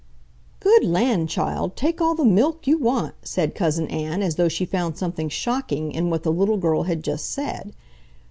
[0.59, 4.65] "Good land, child, take all the MILK you want!" said Cousin Ann, as though she
[4.65, 7.75] found something shocking in what the little girl had just said.